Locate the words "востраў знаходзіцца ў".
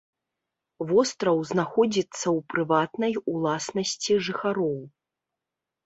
0.91-2.35